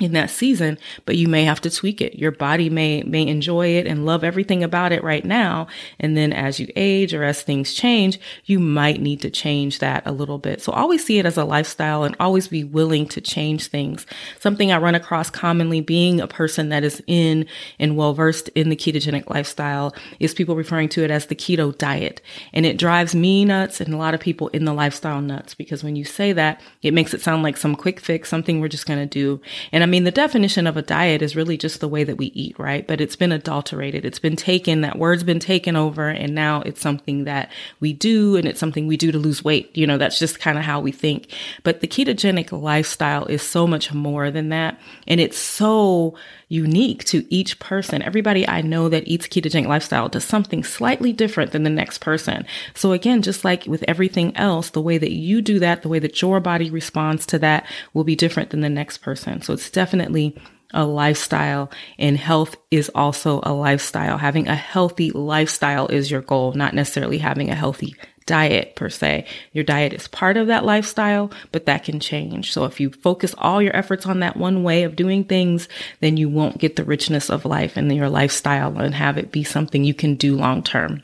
in 0.00 0.12
that 0.12 0.30
season, 0.30 0.78
but 1.04 1.16
you 1.16 1.28
may 1.28 1.44
have 1.44 1.60
to 1.62 1.70
tweak 1.70 2.00
it. 2.00 2.18
Your 2.18 2.30
body 2.30 2.70
may, 2.70 3.02
may 3.02 3.26
enjoy 3.26 3.68
it 3.68 3.86
and 3.86 4.06
love 4.06 4.24
everything 4.24 4.62
about 4.62 4.92
it 4.92 5.02
right 5.02 5.24
now. 5.24 5.66
And 5.98 6.16
then 6.16 6.32
as 6.32 6.60
you 6.60 6.68
age 6.76 7.14
or 7.14 7.24
as 7.24 7.42
things 7.42 7.74
change, 7.74 8.18
you 8.44 8.58
might 8.58 9.00
need 9.00 9.20
to 9.22 9.30
change 9.30 9.78
that 9.80 10.06
a 10.06 10.12
little 10.12 10.38
bit. 10.38 10.62
So 10.62 10.72
always 10.72 11.04
see 11.04 11.18
it 11.18 11.26
as 11.26 11.36
a 11.36 11.44
lifestyle 11.44 12.04
and 12.04 12.14
always 12.20 12.48
be 12.48 12.64
willing 12.64 13.06
to 13.08 13.20
change 13.20 13.66
things. 13.66 14.06
Something 14.38 14.72
I 14.72 14.78
run 14.78 14.94
across 14.94 15.30
commonly 15.30 15.80
being 15.80 16.20
a 16.20 16.28
person 16.28 16.68
that 16.68 16.84
is 16.84 17.02
in 17.06 17.46
and 17.78 17.96
well 17.96 18.14
versed 18.14 18.48
in 18.50 18.68
the 18.68 18.76
ketogenic 18.76 19.28
lifestyle 19.28 19.94
is 20.20 20.34
people 20.34 20.56
referring 20.56 20.88
to 20.90 21.04
it 21.04 21.10
as 21.10 21.26
the 21.26 21.34
keto 21.34 21.76
diet. 21.76 22.20
And 22.52 22.64
it 22.64 22.78
drives 22.78 23.14
me 23.14 23.44
nuts 23.44 23.80
and 23.80 23.92
a 23.92 23.96
lot 23.98 24.14
of 24.14 24.20
people 24.20 24.48
in 24.48 24.64
the 24.64 24.74
lifestyle 24.74 25.20
nuts 25.20 25.54
because 25.54 25.82
when 25.82 25.96
you 25.96 26.04
say 26.04 26.32
that, 26.32 26.60
it 26.82 26.94
makes 26.94 27.14
it 27.14 27.20
sound 27.20 27.42
like 27.42 27.56
some 27.56 27.74
quick 27.74 28.00
fix, 28.00 28.28
something 28.28 28.60
we're 28.60 28.68
just 28.68 28.86
going 28.86 29.00
to 29.00 29.06
do. 29.06 29.40
And 29.72 29.82
I 29.82 29.86
mean, 29.88 30.04
the 30.04 30.12
definition 30.12 30.68
of 30.68 30.76
a 30.76 30.82
diet 30.82 31.20
is 31.20 31.34
really 31.34 31.56
just 31.56 31.80
the 31.80 31.88
way 31.88 32.04
that 32.04 32.16
we 32.16 32.26
eat, 32.26 32.56
right? 32.58 32.86
But 32.86 33.00
it's 33.00 33.16
been 33.16 33.32
adulterated. 33.32 34.04
It's 34.04 34.20
been 34.20 34.36
taken, 34.36 34.82
that 34.82 34.98
word's 34.98 35.24
been 35.24 35.40
taken 35.40 35.74
over, 35.74 36.08
and 36.08 36.34
now 36.34 36.62
it's 36.62 36.80
something 36.80 37.24
that 37.24 37.50
we 37.80 37.92
do, 37.92 38.36
and 38.36 38.46
it's 38.46 38.60
something 38.60 38.86
we 38.86 38.96
do 38.96 39.10
to 39.10 39.18
lose 39.18 39.42
weight. 39.42 39.76
You 39.76 39.86
know, 39.86 39.98
that's 39.98 40.20
just 40.20 40.38
kind 40.38 40.56
of 40.58 40.64
how 40.64 40.78
we 40.78 40.92
think. 40.92 41.34
But 41.64 41.80
the 41.80 41.88
ketogenic 41.88 42.52
lifestyle 42.52 43.26
is 43.26 43.42
so 43.42 43.66
much 43.66 43.92
more 43.92 44.30
than 44.30 44.50
that. 44.50 44.78
And 45.08 45.20
it's 45.20 45.38
so 45.38 46.16
unique 46.48 47.04
to 47.04 47.26
each 47.32 47.58
person. 47.58 48.02
Everybody 48.02 48.48
I 48.48 48.62
know 48.62 48.88
that 48.88 49.06
eats 49.06 49.26
ketogenic 49.26 49.66
lifestyle 49.66 50.08
does 50.08 50.24
something 50.24 50.64
slightly 50.64 51.12
different 51.12 51.52
than 51.52 51.62
the 51.62 51.70
next 51.70 51.98
person. 51.98 52.46
So 52.74 52.92
again, 52.92 53.22
just 53.22 53.44
like 53.44 53.66
with 53.66 53.84
everything 53.86 54.36
else, 54.36 54.70
the 54.70 54.82
way 54.82 54.98
that 54.98 55.12
you 55.12 55.42
do 55.42 55.58
that, 55.58 55.82
the 55.82 55.88
way 55.88 55.98
that 55.98 56.20
your 56.20 56.40
body 56.40 56.70
responds 56.70 57.26
to 57.26 57.38
that 57.40 57.66
will 57.92 58.04
be 58.04 58.16
different 58.16 58.50
than 58.50 58.60
the 58.60 58.68
next 58.68 58.98
person. 58.98 59.42
So 59.42 59.52
it's 59.52 59.70
definitely 59.70 60.36
a 60.74 60.84
lifestyle 60.84 61.70
and 61.98 62.16
health 62.16 62.56
is 62.70 62.90
also 62.94 63.40
a 63.42 63.52
lifestyle. 63.52 64.18
Having 64.18 64.48
a 64.48 64.54
healthy 64.54 65.10
lifestyle 65.10 65.86
is 65.88 66.10
your 66.10 66.20
goal, 66.20 66.52
not 66.52 66.74
necessarily 66.74 67.18
having 67.18 67.50
a 67.50 67.54
healthy 67.54 67.94
diet 68.28 68.76
per 68.76 68.90
se. 68.90 69.26
Your 69.52 69.64
diet 69.64 69.94
is 69.94 70.06
part 70.06 70.36
of 70.36 70.46
that 70.46 70.64
lifestyle, 70.64 71.32
but 71.50 71.64
that 71.64 71.82
can 71.82 71.98
change. 71.98 72.52
So 72.52 72.64
if 72.66 72.78
you 72.78 72.90
focus 72.90 73.34
all 73.38 73.62
your 73.62 73.74
efforts 73.74 74.06
on 74.06 74.20
that 74.20 74.36
one 74.36 74.62
way 74.62 74.84
of 74.84 74.94
doing 74.94 75.24
things, 75.24 75.66
then 76.00 76.18
you 76.18 76.28
won't 76.28 76.58
get 76.58 76.76
the 76.76 76.84
richness 76.84 77.30
of 77.30 77.46
life 77.46 77.76
and 77.76 77.92
your 77.92 78.10
lifestyle 78.10 78.78
and 78.78 78.94
have 78.94 79.16
it 79.16 79.32
be 79.32 79.42
something 79.42 79.82
you 79.82 79.94
can 79.94 80.14
do 80.14 80.36
long 80.36 80.62
term. 80.62 81.02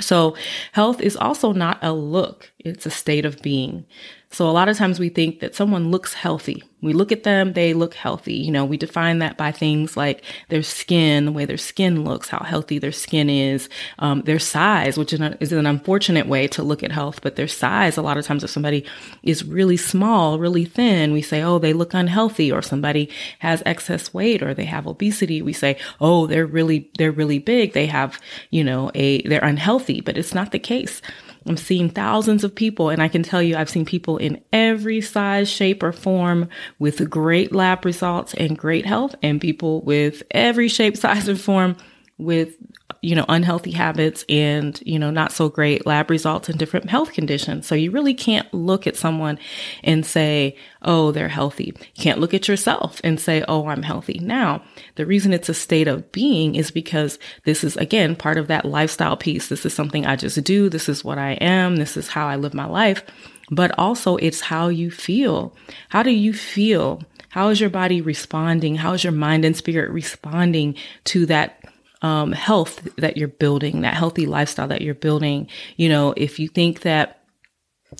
So 0.00 0.36
health 0.72 1.00
is 1.00 1.16
also 1.16 1.52
not 1.52 1.78
a 1.82 1.92
look. 1.92 2.50
It's 2.58 2.86
a 2.86 2.90
state 2.90 3.26
of 3.26 3.42
being. 3.42 3.84
So 4.30 4.48
a 4.48 4.52
lot 4.52 4.68
of 4.68 4.76
times 4.76 5.00
we 5.00 5.08
think 5.08 5.40
that 5.40 5.54
someone 5.54 5.90
looks 5.90 6.12
healthy. 6.12 6.62
We 6.82 6.92
look 6.92 7.10
at 7.10 7.24
them, 7.24 7.54
they 7.54 7.72
look 7.72 7.94
healthy. 7.94 8.34
You 8.34 8.52
know, 8.52 8.64
we 8.64 8.76
define 8.76 9.18
that 9.18 9.36
by 9.36 9.50
things 9.50 9.96
like 9.96 10.22
their 10.48 10.62
skin, 10.62 11.24
the 11.24 11.32
way 11.32 11.44
their 11.44 11.56
skin 11.56 12.04
looks, 12.04 12.28
how 12.28 12.44
healthy 12.44 12.78
their 12.78 12.92
skin 12.92 13.30
is, 13.30 13.68
um, 13.98 14.20
their 14.22 14.38
size, 14.38 14.98
which 14.98 15.12
is 15.12 15.20
an, 15.20 15.36
is 15.40 15.50
an 15.52 15.66
unfortunate 15.66 16.26
way 16.26 16.46
to 16.48 16.62
look 16.62 16.84
at 16.84 16.92
health, 16.92 17.20
but 17.22 17.36
their 17.36 17.48
size. 17.48 17.96
A 17.96 18.02
lot 18.02 18.18
of 18.18 18.26
times 18.26 18.44
if 18.44 18.50
somebody 18.50 18.84
is 19.22 19.44
really 19.44 19.78
small, 19.78 20.38
really 20.38 20.66
thin, 20.66 21.12
we 21.12 21.22
say, 21.22 21.42
oh, 21.42 21.58
they 21.58 21.72
look 21.72 21.94
unhealthy 21.94 22.52
or 22.52 22.60
somebody 22.60 23.08
has 23.38 23.62
excess 23.64 24.12
weight 24.12 24.42
or 24.42 24.52
they 24.52 24.66
have 24.66 24.86
obesity. 24.86 25.40
We 25.40 25.54
say, 25.54 25.78
oh, 26.00 26.26
they're 26.26 26.46
really, 26.46 26.90
they're 26.98 27.10
really 27.10 27.38
big. 27.38 27.72
They 27.72 27.86
have, 27.86 28.20
you 28.50 28.62
know, 28.62 28.90
a, 28.94 29.22
they're 29.22 29.42
unhealthy, 29.42 30.00
but 30.02 30.18
it's 30.18 30.34
not 30.34 30.52
the 30.52 30.58
case. 30.58 31.00
I'm 31.48 31.56
seeing 31.56 31.88
thousands 31.90 32.44
of 32.44 32.54
people, 32.54 32.90
and 32.90 33.02
I 33.02 33.08
can 33.08 33.22
tell 33.22 33.42
you 33.42 33.56
I've 33.56 33.70
seen 33.70 33.84
people 33.84 34.18
in 34.18 34.42
every 34.52 35.00
size, 35.00 35.48
shape, 35.48 35.82
or 35.82 35.92
form 35.92 36.48
with 36.78 37.08
great 37.08 37.54
lab 37.54 37.84
results 37.84 38.34
and 38.34 38.58
great 38.58 38.86
health, 38.86 39.14
and 39.22 39.40
people 39.40 39.80
with 39.82 40.22
every 40.30 40.68
shape, 40.68 40.96
size, 40.96 41.28
and 41.28 41.40
form 41.40 41.76
with 42.18 42.54
you 43.00 43.14
know, 43.14 43.24
unhealthy 43.28 43.70
habits 43.70 44.24
and, 44.28 44.82
you 44.84 44.98
know, 44.98 45.10
not 45.10 45.30
so 45.32 45.48
great 45.48 45.86
lab 45.86 46.10
results 46.10 46.48
and 46.48 46.58
different 46.58 46.90
health 46.90 47.12
conditions. 47.12 47.66
So 47.66 47.74
you 47.74 47.90
really 47.90 48.14
can't 48.14 48.52
look 48.52 48.86
at 48.86 48.96
someone 48.96 49.38
and 49.84 50.04
say, 50.04 50.56
oh, 50.82 51.12
they're 51.12 51.28
healthy. 51.28 51.74
You 51.94 52.02
can't 52.02 52.18
look 52.18 52.34
at 52.34 52.48
yourself 52.48 53.00
and 53.04 53.20
say, 53.20 53.44
oh, 53.46 53.68
I'm 53.68 53.82
healthy. 53.82 54.18
Now, 54.20 54.62
the 54.96 55.06
reason 55.06 55.32
it's 55.32 55.48
a 55.48 55.54
state 55.54 55.86
of 55.86 56.10
being 56.10 56.56
is 56.56 56.70
because 56.70 57.18
this 57.44 57.62
is, 57.62 57.76
again, 57.76 58.16
part 58.16 58.36
of 58.36 58.48
that 58.48 58.64
lifestyle 58.64 59.16
piece. 59.16 59.48
This 59.48 59.64
is 59.64 59.74
something 59.74 60.04
I 60.04 60.16
just 60.16 60.42
do. 60.42 60.68
This 60.68 60.88
is 60.88 61.04
what 61.04 61.18
I 61.18 61.32
am. 61.34 61.76
This 61.76 61.96
is 61.96 62.08
how 62.08 62.26
I 62.26 62.36
live 62.36 62.54
my 62.54 62.66
life. 62.66 63.04
But 63.50 63.78
also 63.78 64.16
it's 64.16 64.40
how 64.40 64.68
you 64.68 64.90
feel. 64.90 65.56
How 65.88 66.02
do 66.02 66.10
you 66.10 66.32
feel? 66.34 67.02
How 67.30 67.48
is 67.48 67.60
your 67.60 67.70
body 67.70 68.00
responding? 68.00 68.74
How 68.74 68.92
is 68.92 69.04
your 69.04 69.12
mind 69.12 69.44
and 69.44 69.56
spirit 69.56 69.90
responding 69.90 70.74
to 71.04 71.26
that 71.26 71.62
um, 72.02 72.32
health 72.32 72.88
that 72.96 73.16
you're 73.16 73.28
building, 73.28 73.80
that 73.80 73.94
healthy 73.94 74.26
lifestyle 74.26 74.68
that 74.68 74.82
you're 74.82 74.94
building. 74.94 75.48
You 75.76 75.88
know, 75.88 76.14
if 76.16 76.38
you 76.38 76.48
think 76.48 76.80
that 76.82 77.18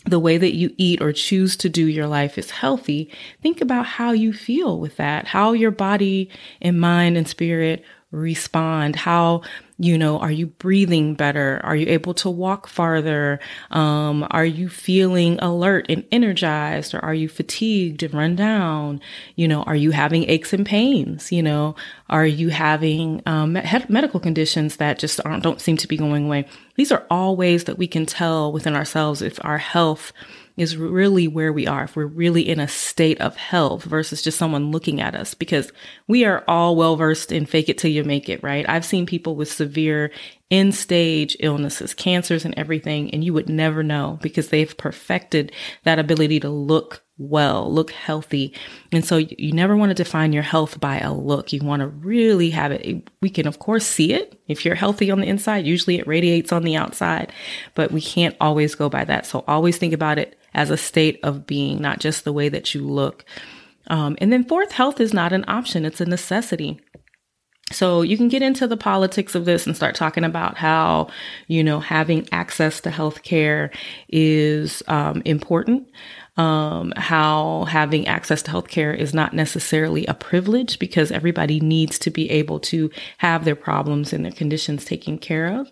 the 0.04 0.18
way 0.18 0.36
that 0.36 0.54
you 0.54 0.74
eat 0.76 1.00
or 1.00 1.12
choose 1.12 1.56
to 1.56 1.68
do 1.68 1.86
your 1.86 2.06
life 2.06 2.36
is 2.36 2.50
healthy, 2.50 3.10
think 3.42 3.60
about 3.60 3.86
how 3.86 4.12
you 4.12 4.32
feel 4.32 4.78
with 4.78 4.96
that, 4.96 5.26
how 5.26 5.52
your 5.52 5.70
body 5.70 6.30
and 6.60 6.78
mind 6.80 7.16
and 7.16 7.26
spirit 7.26 7.84
respond, 8.10 8.96
how 8.96 9.42
you 9.80 9.96
know, 9.96 10.18
are 10.18 10.30
you 10.30 10.48
breathing 10.48 11.14
better? 11.14 11.60
Are 11.62 11.76
you 11.76 11.86
able 11.86 12.12
to 12.14 12.28
walk 12.28 12.66
farther? 12.66 13.38
Um, 13.70 14.26
are 14.32 14.44
you 14.44 14.68
feeling 14.68 15.38
alert 15.38 15.86
and 15.88 16.04
energized 16.10 16.94
or 16.94 16.98
are 17.04 17.14
you 17.14 17.28
fatigued 17.28 18.02
and 18.02 18.12
run 18.12 18.34
down? 18.34 19.00
You 19.36 19.46
know, 19.46 19.62
are 19.62 19.76
you 19.76 19.92
having 19.92 20.28
aches 20.28 20.52
and 20.52 20.66
pains? 20.66 21.30
You 21.30 21.44
know, 21.44 21.76
are 22.10 22.26
you 22.26 22.48
having 22.48 23.22
um, 23.24 23.52
medical 23.88 24.18
conditions 24.18 24.78
that 24.78 24.98
just 24.98 25.20
aren't, 25.24 25.44
don't 25.44 25.60
seem 25.60 25.76
to 25.76 25.86
be 25.86 25.96
going 25.96 26.26
away? 26.26 26.46
These 26.74 26.90
are 26.90 27.06
all 27.08 27.36
ways 27.36 27.64
that 27.64 27.78
we 27.78 27.86
can 27.86 28.04
tell 28.04 28.50
within 28.50 28.74
ourselves 28.74 29.22
if 29.22 29.38
our 29.44 29.58
health 29.58 30.12
is 30.60 30.76
really 30.76 31.28
where 31.28 31.52
we 31.52 31.66
are, 31.66 31.84
if 31.84 31.96
we're 31.96 32.06
really 32.06 32.48
in 32.48 32.60
a 32.60 32.68
state 32.68 33.20
of 33.20 33.36
health 33.36 33.84
versus 33.84 34.22
just 34.22 34.38
someone 34.38 34.70
looking 34.70 35.00
at 35.00 35.14
us, 35.14 35.34
because 35.34 35.72
we 36.06 36.24
are 36.24 36.44
all 36.48 36.76
well 36.76 36.96
versed 36.96 37.32
in 37.32 37.46
fake 37.46 37.68
it 37.68 37.78
till 37.78 37.90
you 37.90 38.04
make 38.04 38.28
it, 38.28 38.42
right? 38.42 38.68
I've 38.68 38.84
seen 38.84 39.06
people 39.06 39.36
with 39.36 39.50
severe 39.50 40.10
end 40.50 40.74
stage 40.74 41.36
illnesses, 41.40 41.94
cancers 41.94 42.44
and 42.44 42.54
everything, 42.56 43.10
and 43.12 43.22
you 43.22 43.32
would 43.34 43.48
never 43.48 43.82
know 43.82 44.18
because 44.22 44.48
they've 44.48 44.76
perfected 44.76 45.52
that 45.84 45.98
ability 45.98 46.40
to 46.40 46.48
look 46.48 47.04
well, 47.18 47.72
look 47.72 47.90
healthy. 47.90 48.54
And 48.92 49.04
so 49.04 49.16
you 49.16 49.52
never 49.52 49.76
want 49.76 49.90
to 49.90 49.94
define 49.94 50.32
your 50.32 50.44
health 50.44 50.78
by 50.78 51.00
a 51.00 51.12
look. 51.12 51.52
You 51.52 51.60
want 51.60 51.80
to 51.80 51.88
really 51.88 52.50
have 52.50 52.70
it. 52.70 53.10
We 53.20 53.28
can, 53.28 53.48
of 53.48 53.58
course, 53.58 53.84
see 53.84 54.12
it. 54.12 54.40
If 54.46 54.64
you're 54.64 54.76
healthy 54.76 55.10
on 55.10 55.20
the 55.20 55.26
inside, 55.26 55.66
usually 55.66 55.98
it 55.98 56.06
radiates 56.06 56.52
on 56.52 56.62
the 56.62 56.76
outside, 56.76 57.32
but 57.74 57.90
we 57.90 58.00
can't 58.00 58.36
always 58.40 58.76
go 58.76 58.88
by 58.88 59.04
that. 59.04 59.26
So 59.26 59.44
always 59.48 59.78
think 59.78 59.92
about 59.92 60.18
it 60.18 60.37
as 60.54 60.70
a 60.70 60.76
state 60.76 61.20
of 61.22 61.46
being, 61.46 61.80
not 61.80 62.00
just 62.00 62.24
the 62.24 62.32
way 62.32 62.48
that 62.48 62.74
you 62.74 62.86
look. 62.86 63.24
Um, 63.88 64.16
and 64.20 64.32
then 64.32 64.44
fourth, 64.44 64.72
health 64.72 65.00
is 65.00 65.14
not 65.14 65.32
an 65.32 65.44
option. 65.48 65.84
It's 65.84 66.00
a 66.00 66.06
necessity. 66.06 66.80
So 67.70 68.02
you 68.02 68.16
can 68.16 68.28
get 68.28 68.42
into 68.42 68.66
the 68.66 68.76
politics 68.76 69.34
of 69.34 69.44
this 69.44 69.66
and 69.66 69.76
start 69.76 69.94
talking 69.94 70.24
about 70.24 70.56
how, 70.56 71.08
you 71.48 71.62
know, 71.62 71.80
having 71.80 72.26
access 72.32 72.80
to 72.80 72.90
health 72.90 73.22
care 73.22 73.70
is 74.08 74.82
um, 74.88 75.22
important 75.24 75.86
um, 76.38 76.92
how 76.96 77.64
having 77.64 78.06
access 78.06 78.42
to 78.42 78.50
healthcare 78.52 78.96
is 78.96 79.12
not 79.12 79.34
necessarily 79.34 80.06
a 80.06 80.14
privilege 80.14 80.78
because 80.78 81.10
everybody 81.10 81.58
needs 81.58 81.98
to 81.98 82.10
be 82.10 82.30
able 82.30 82.60
to 82.60 82.90
have 83.18 83.44
their 83.44 83.56
problems 83.56 84.12
and 84.12 84.24
their 84.24 84.32
conditions 84.32 84.84
taken 84.84 85.18
care 85.18 85.48
of. 85.48 85.70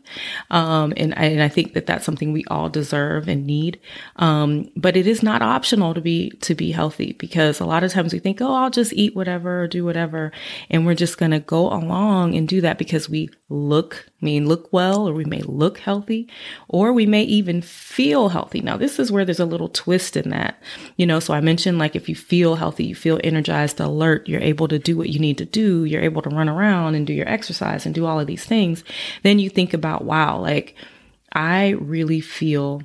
Um, 0.50 0.92
and, 0.96 1.14
I, 1.14 1.26
and 1.26 1.42
I 1.42 1.48
think 1.48 1.74
that 1.74 1.86
that's 1.86 2.04
something 2.04 2.32
we 2.32 2.44
all 2.48 2.68
deserve 2.68 3.28
and 3.28 3.46
need. 3.46 3.80
Um, 4.16 4.68
but 4.76 4.96
it 4.96 5.06
is 5.06 5.22
not 5.22 5.40
optional 5.40 5.94
to 5.94 6.00
be, 6.00 6.30
to 6.40 6.56
be 6.56 6.72
healthy 6.72 7.12
because 7.12 7.60
a 7.60 7.64
lot 7.64 7.84
of 7.84 7.92
times 7.92 8.12
we 8.12 8.18
think, 8.18 8.40
oh, 8.40 8.52
I'll 8.52 8.70
just 8.70 8.92
eat 8.92 9.14
whatever 9.14 9.62
or 9.62 9.68
do 9.68 9.84
whatever. 9.84 10.32
And 10.68 10.84
we're 10.84 10.94
just 10.94 11.16
going 11.16 11.30
to 11.30 11.38
go 11.40 11.72
along 11.72 12.34
and 12.34 12.48
do 12.48 12.60
that 12.62 12.76
because 12.76 13.08
we 13.08 13.30
look, 13.48 14.06
I 14.20 14.24
mean, 14.24 14.48
look 14.48 14.72
well, 14.72 15.08
or 15.08 15.14
we 15.14 15.24
may 15.24 15.42
look 15.42 15.78
healthy, 15.78 16.28
or 16.68 16.92
we 16.92 17.06
may 17.06 17.22
even 17.22 17.62
feel 17.62 18.30
healthy. 18.30 18.60
Now, 18.60 18.76
this 18.76 18.98
is 18.98 19.12
where 19.12 19.24
there's 19.24 19.38
a 19.38 19.44
little 19.44 19.68
twist 19.68 20.16
in 20.16 20.30
you 20.96 21.06
know. 21.06 21.20
So 21.20 21.34
I 21.34 21.40
mentioned 21.40 21.78
like 21.78 21.96
if 21.96 22.08
you 22.08 22.14
feel 22.14 22.56
healthy, 22.56 22.84
you 22.84 22.94
feel 22.94 23.20
energized, 23.22 23.80
alert, 23.80 24.28
you're 24.28 24.40
able 24.40 24.68
to 24.68 24.78
do 24.78 24.96
what 24.96 25.10
you 25.10 25.18
need 25.18 25.38
to 25.38 25.44
do, 25.44 25.84
you're 25.84 26.02
able 26.02 26.22
to 26.22 26.30
run 26.30 26.48
around 26.48 26.94
and 26.94 27.06
do 27.06 27.12
your 27.12 27.28
exercise 27.28 27.86
and 27.86 27.94
do 27.94 28.06
all 28.06 28.20
of 28.20 28.26
these 28.26 28.44
things. 28.44 28.84
Then 29.22 29.38
you 29.38 29.50
think 29.50 29.74
about, 29.74 30.04
wow, 30.04 30.38
like 30.38 30.74
I 31.32 31.70
really 31.70 32.20
feel 32.20 32.82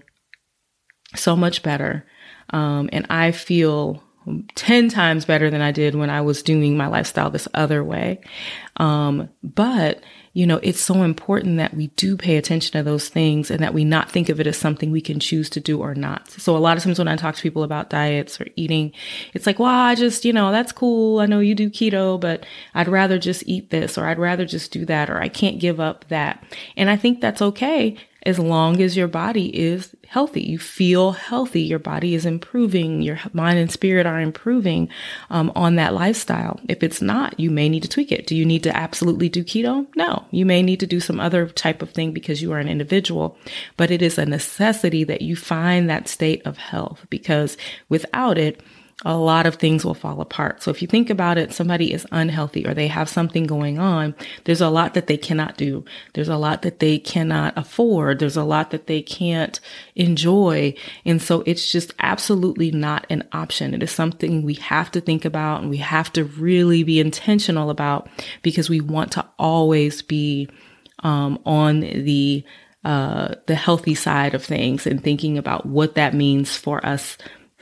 so 1.15 1.35
much 1.35 1.63
better. 1.63 2.05
Um, 2.51 2.89
and 2.91 3.05
I 3.09 3.31
feel 3.31 4.03
10 4.55 4.89
times 4.89 5.25
better 5.25 5.49
than 5.49 5.61
I 5.61 5.71
did 5.71 5.95
when 5.95 6.09
I 6.09 6.21
was 6.21 6.43
doing 6.43 6.77
my 6.77 6.87
lifestyle 6.87 7.29
this 7.29 7.47
other 7.53 7.83
way. 7.83 8.21
Um, 8.77 9.29
but 9.43 10.03
you 10.33 10.47
know, 10.47 10.59
it's 10.63 10.79
so 10.79 11.03
important 11.03 11.57
that 11.57 11.73
we 11.73 11.87
do 11.87 12.15
pay 12.15 12.37
attention 12.37 12.71
to 12.71 12.83
those 12.83 13.09
things 13.09 13.51
and 13.51 13.61
that 13.61 13.73
we 13.73 13.83
not 13.83 14.09
think 14.09 14.29
of 14.29 14.39
it 14.39 14.47
as 14.47 14.57
something 14.57 14.89
we 14.89 15.01
can 15.01 15.19
choose 15.19 15.49
to 15.49 15.59
do 15.59 15.79
or 15.79 15.93
not. 15.93 16.31
So 16.31 16.55
a 16.55 16.59
lot 16.59 16.77
of 16.77 16.83
times 16.83 16.99
when 16.99 17.09
I 17.09 17.17
talk 17.17 17.35
to 17.35 17.41
people 17.41 17.63
about 17.63 17.89
diets 17.89 18.39
or 18.39 18.47
eating, 18.55 18.93
it's 19.33 19.45
like, 19.45 19.59
well, 19.59 19.69
I 19.69 19.95
just, 19.95 20.23
you 20.23 20.31
know, 20.31 20.51
that's 20.51 20.71
cool. 20.71 21.19
I 21.19 21.25
know 21.25 21.39
you 21.39 21.53
do 21.53 21.69
keto, 21.69 22.19
but 22.19 22.45
I'd 22.73 22.87
rather 22.87 23.19
just 23.19 23.43
eat 23.45 23.71
this 23.71 23.97
or 23.97 24.05
I'd 24.05 24.19
rather 24.19 24.45
just 24.45 24.71
do 24.71 24.85
that 24.85 25.09
or 25.09 25.19
I 25.19 25.27
can't 25.27 25.59
give 25.59 25.81
up 25.81 26.07
that. 26.07 26.41
And 26.77 26.89
I 26.89 26.95
think 26.95 27.19
that's 27.19 27.41
okay 27.41 27.97
as 28.23 28.37
long 28.37 28.81
as 28.81 28.95
your 28.95 29.07
body 29.07 29.47
is 29.57 29.95
healthy. 30.07 30.41
You 30.41 30.59
feel 30.59 31.13
healthy. 31.13 31.61
Your 31.61 31.79
body 31.79 32.13
is 32.13 32.25
improving. 32.25 33.01
Your 33.01 33.19
mind 33.33 33.59
and 33.59 33.71
spirit 33.71 34.05
are 34.05 34.19
improving 34.19 34.89
um, 35.29 35.51
on 35.55 35.75
that 35.75 35.93
lifestyle. 35.93 36.59
If 36.67 36.83
it's 36.83 37.01
not, 37.01 37.39
you 37.39 37.49
may 37.49 37.69
need 37.69 37.83
to 37.83 37.89
tweak 37.89 38.11
it. 38.11 38.27
Do 38.27 38.35
you 38.35 38.45
need 38.45 38.63
to 38.63 38.75
absolutely 38.75 39.29
do 39.29 39.43
keto? 39.43 39.87
No. 39.95 40.25
You 40.31 40.45
may 40.45 40.61
need 40.61 40.79
to 40.81 40.87
do 40.87 40.99
some 40.99 41.19
other 41.19 41.47
type 41.47 41.81
of 41.81 41.91
thing 41.91 42.11
because 42.11 42.41
you 42.41 42.51
are 42.51 42.59
an 42.59 42.69
individual, 42.69 43.37
but 43.77 43.89
it 43.89 44.01
is 44.01 44.17
a 44.17 44.25
necessity 44.25 45.03
that 45.05 45.21
you 45.21 45.35
find 45.35 45.89
that 45.89 46.07
state 46.07 46.41
of 46.45 46.57
health 46.57 47.05
because 47.09 47.57
without 47.89 48.37
it, 48.37 48.61
a 49.03 49.17
lot 49.17 49.47
of 49.47 49.55
things 49.55 49.83
will 49.83 49.95
fall 49.95 50.21
apart. 50.21 50.61
So 50.61 50.69
if 50.69 50.81
you 50.81 50.87
think 50.87 51.09
about 51.09 51.37
it, 51.37 51.53
somebody 51.53 51.91
is 51.91 52.05
unhealthy 52.11 52.67
or 52.67 52.73
they 52.73 52.87
have 52.87 53.09
something 53.09 53.45
going 53.45 53.79
on, 53.79 54.13
there's 54.43 54.61
a 54.61 54.69
lot 54.69 54.93
that 54.93 55.07
they 55.07 55.17
cannot 55.17 55.57
do. 55.57 55.83
There's 56.13 56.29
a 56.29 56.37
lot 56.37 56.61
that 56.61 56.79
they 56.79 56.99
cannot 56.99 57.57
afford. 57.57 58.19
There's 58.19 58.37
a 58.37 58.43
lot 58.43 58.69
that 58.71 58.85
they 58.85 59.01
can't 59.01 59.59
enjoy. 59.95 60.75
And 61.03 61.21
so 61.21 61.43
it's 61.47 61.71
just 61.71 61.93
absolutely 61.99 62.71
not 62.71 63.07
an 63.09 63.27
option. 63.33 63.73
It 63.73 63.81
is 63.81 63.91
something 63.91 64.43
we 64.43 64.55
have 64.55 64.91
to 64.91 65.01
think 65.01 65.25
about 65.25 65.61
and 65.61 65.69
we 65.69 65.77
have 65.77 66.13
to 66.13 66.23
really 66.23 66.83
be 66.83 66.99
intentional 66.99 67.71
about 67.71 68.07
because 68.43 68.69
we 68.69 68.81
want 68.81 69.11
to 69.13 69.25
always 69.39 70.03
be 70.03 70.47
um, 71.03 71.39
on 71.45 71.79
the 71.79 72.43
uh, 72.83 73.35
the 73.45 73.53
healthy 73.53 73.93
side 73.93 74.33
of 74.33 74.43
things 74.43 74.87
and 74.87 75.03
thinking 75.03 75.37
about 75.37 75.67
what 75.67 75.93
that 75.93 76.15
means 76.15 76.57
for 76.57 76.83
us 76.83 77.15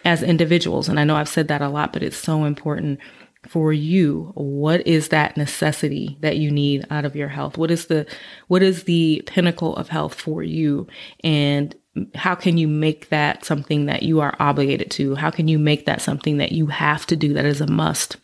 as 0.06 0.24
individuals. 0.24 0.90
And 0.90 1.00
I 1.00 1.04
know 1.04 1.16
I've 1.16 1.30
said 1.30 1.48
that 1.48 1.62
a 1.62 1.70
lot, 1.70 1.94
but 1.94 2.04
it's 2.04 2.18
so 2.18 2.46
important 2.46 3.00
for 3.48 3.72
you. 3.72 4.32
What 4.36 4.86
is 4.86 5.10
that 5.10 5.38
necessity 5.38 6.18
that 6.22 6.38
you 6.38 6.52
need 6.52 6.86
out 6.90 7.06
of 7.06 7.16
your 7.16 7.30
health? 7.30 7.58
What 7.58 7.72
is 7.72 7.86
the, 7.86 8.06
what 8.48 8.62
is 8.62 8.84
the 8.84 9.24
pinnacle 9.26 9.76
of 9.76 9.90
health 9.90 10.14
for 10.14 10.44
you? 10.44 10.88
And 11.24 11.76
how 12.16 12.36
can 12.36 12.58
you 12.58 12.68
make 12.68 13.10
that 13.10 13.46
something 13.46 13.86
that 13.86 14.04
you 14.04 14.20
are 14.20 14.36
obligated 14.40 14.92
to? 14.92 15.16
How 15.16 15.32
can 15.32 15.48
you 15.48 15.58
make 15.58 15.86
that 15.86 16.02
something 16.02 16.38
that 16.38 16.52
you 16.52 16.68
have 16.68 17.06
to 17.08 17.16
do 17.16 17.34
that 17.34 17.46
is 17.46 17.62
a 17.62 17.68
must? 17.68 18.18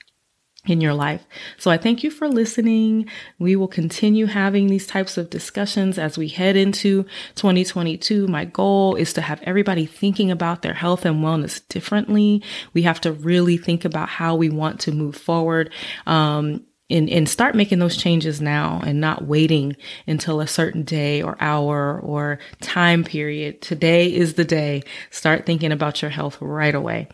In 0.68 0.82
your 0.82 0.94
life. 0.94 1.26
So 1.58 1.72
I 1.72 1.78
thank 1.78 2.04
you 2.04 2.12
for 2.12 2.28
listening. 2.28 3.10
We 3.40 3.56
will 3.56 3.68
continue 3.68 4.26
having 4.26 4.68
these 4.68 4.88
types 4.88 5.18
of 5.18 5.30
discussions 5.30 5.98
as 5.98 6.18
we 6.18 6.28
head 6.28 6.56
into 6.56 7.04
2022. 7.36 8.28
My 8.28 8.46
goal 8.46 8.96
is 8.96 9.14
to 9.14 9.22
have 9.22 9.42
everybody 9.44 9.86
thinking 9.86 10.32
about 10.32 10.62
their 10.62 10.74
health 10.74 11.06
and 11.06 11.24
wellness 11.24 11.66
differently. 11.68 12.44
We 12.74 12.84
have 12.84 13.02
to 13.02 13.12
really 13.12 13.58
think 13.58 13.86
about 13.86 14.10
how 14.10 14.36
we 14.36 14.50
want 14.50 14.80
to 14.82 14.92
move 14.92 15.16
forward. 15.16 15.72
Um, 16.06 16.66
and, 16.90 17.10
and 17.10 17.28
start 17.28 17.56
making 17.56 17.80
those 17.80 17.98
changes 17.98 18.40
now 18.40 18.80
and 18.86 19.02
not 19.02 19.26
waiting 19.26 19.76
until 20.06 20.40
a 20.40 20.48
certain 20.48 20.84
day 20.84 21.22
or 21.22 21.36
hour 21.40 22.00
or 22.00 22.38
time 22.62 23.04
period. 23.04 23.62
Today 23.62 24.14
is 24.14 24.36
the 24.36 24.46
day. 24.46 24.84
Start 25.10 25.46
thinking 25.46 25.72
about 25.72 26.02
your 26.04 26.12
health 26.12 26.38
right 26.40 26.76
away. 26.76 27.08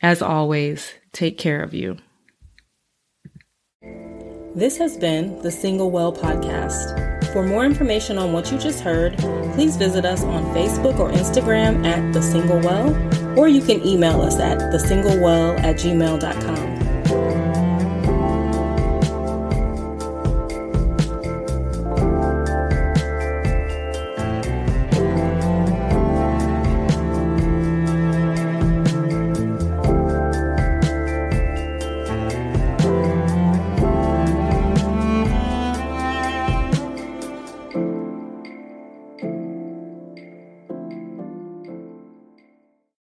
As 0.00 0.22
always, 0.22 0.92
take 1.12 1.38
care 1.38 1.62
of 1.62 1.72
you. 1.72 1.98
This 4.54 4.78
has 4.78 4.96
been 4.96 5.42
the 5.42 5.50
Single 5.50 5.90
Well 5.90 6.12
Podcast. 6.12 7.32
For 7.32 7.42
more 7.42 7.64
information 7.64 8.16
on 8.16 8.32
what 8.32 8.50
you 8.50 8.58
just 8.58 8.80
heard, 8.80 9.18
please 9.54 9.76
visit 9.76 10.06
us 10.06 10.24
on 10.24 10.44
Facebook 10.54 10.98
or 10.98 11.10
Instagram 11.10 11.84
at 11.84 12.14
The 12.14 12.22
Single 12.22 12.60
Well, 12.60 12.94
or 13.38 13.48
you 13.48 13.60
can 13.60 13.86
email 13.86 14.22
us 14.22 14.38
at 14.38 14.58
thesinglewell 14.72 15.58
at 15.60 15.76
gmail.com. 15.76 16.75